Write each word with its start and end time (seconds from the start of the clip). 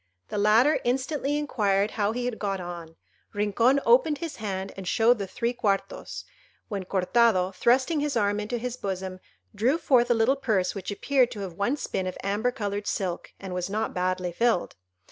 The 0.29 0.39
latter 0.39 0.79
instantly 0.83 1.37
inquired 1.37 1.91
how 1.91 2.11
he 2.11 2.25
had 2.25 2.39
got 2.39 2.59
on. 2.59 2.95
Rincon 3.35 3.79
opened 3.85 4.17
his 4.17 4.37
hand 4.37 4.71
and 4.75 4.87
showed 4.87 5.19
the 5.19 5.27
three 5.27 5.53
quartos; 5.53 6.23
when 6.69 6.85
Cortado, 6.85 7.51
thrusting 7.53 7.99
his 7.99 8.17
arm 8.17 8.39
into 8.39 8.57
his 8.57 8.77
bosom, 8.77 9.19
drew 9.53 9.77
forth 9.77 10.09
a 10.09 10.15
little 10.15 10.37
purse 10.37 10.73
which 10.73 10.89
appeared 10.89 11.29
to 11.29 11.41
have 11.41 11.53
once 11.53 11.85
been 11.85 12.07
of 12.07 12.17
amber 12.23 12.49
coloured 12.51 12.87
silk, 12.87 13.31
and 13.39 13.53
was 13.53 13.69
not 13.69 13.93
badly 13.93 14.31
filled. 14.31 14.75